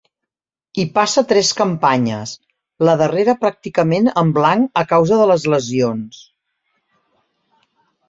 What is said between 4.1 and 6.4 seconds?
en blanc a causa de les lesions.